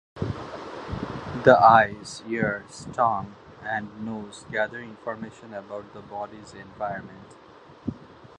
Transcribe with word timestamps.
The 1.43 1.59
eyes, 1.61 2.23
ears, 2.27 2.87
tongue, 2.91 3.35
and 3.61 4.03
nose 4.03 4.47
gather 4.51 4.79
information 4.81 5.53
about 5.53 5.93
the 5.93 6.01
body's 6.01 6.55
environment. 6.55 7.35